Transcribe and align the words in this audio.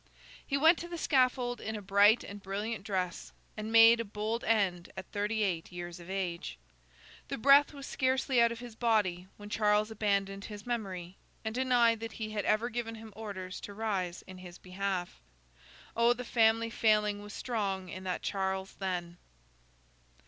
He 0.47 0.57
went 0.57 0.79
to 0.79 0.87
the 0.87 0.97
scaffold 0.97 1.61
in 1.61 1.75
a 1.75 1.79
bright 1.83 2.23
and 2.23 2.41
brilliant 2.41 2.83
dress, 2.83 3.31
and 3.55 3.71
made 3.71 3.99
a 3.99 4.03
bold 4.03 4.43
end 4.43 4.91
at 4.97 5.11
thirty 5.11 5.43
eight 5.43 5.71
years 5.71 5.99
of 5.99 6.09
age. 6.09 6.57
The 7.27 7.37
breath 7.37 7.71
was 7.71 7.85
scarcely 7.85 8.41
out 8.41 8.51
of 8.51 8.57
his 8.61 8.75
body 8.75 9.27
when 9.37 9.51
Charles 9.51 9.91
abandoned 9.91 10.45
his 10.45 10.65
memory, 10.65 11.17
and 11.45 11.53
denied 11.53 11.99
that 11.99 12.13
he 12.13 12.31
had 12.31 12.45
ever 12.45 12.67
given 12.67 12.95
him 12.95 13.13
orders 13.15 13.61
to 13.61 13.75
rise 13.75 14.23
in 14.23 14.39
his 14.39 14.57
behalf. 14.57 15.21
O 15.95 16.13
the 16.13 16.25
family 16.25 16.71
failing 16.71 17.21
was 17.21 17.33
strong 17.33 17.87
in 17.87 18.03
that 18.05 18.23
Charles 18.23 18.73
then! 18.79 19.19